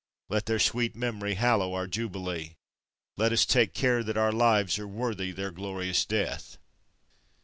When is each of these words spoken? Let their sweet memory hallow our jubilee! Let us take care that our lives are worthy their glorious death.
Let 0.29 0.47
their 0.47 0.57
sweet 0.57 0.95
memory 0.95 1.35
hallow 1.35 1.75
our 1.75 1.85
jubilee! 1.85 2.55
Let 3.17 3.31
us 3.31 3.45
take 3.45 3.75
care 3.75 4.01
that 4.01 4.17
our 4.17 4.31
lives 4.31 4.79
are 4.79 4.87
worthy 4.87 5.31
their 5.31 5.51
glorious 5.51 6.05
death. 6.05 6.57